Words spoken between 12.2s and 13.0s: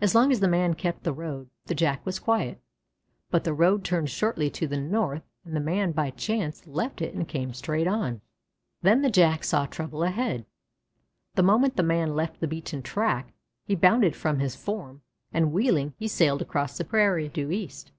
the beaten